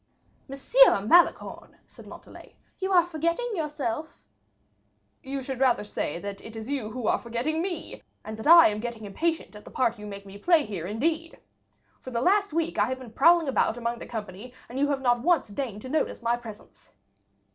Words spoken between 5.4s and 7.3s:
should rather say that it is you who are